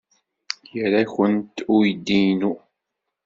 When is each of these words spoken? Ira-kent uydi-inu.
Ira-kent 0.79 1.55
uydi-inu. 1.75 2.53